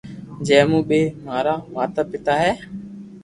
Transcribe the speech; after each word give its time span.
جي 0.45 0.59
مون 0.69 0.81
ٻي 0.89 1.01
مارا 1.25 1.55
ماتا 1.73 2.01
پيتا 2.09 2.33
ھي 2.41 2.51